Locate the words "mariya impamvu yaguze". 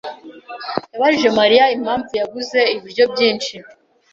1.39-2.59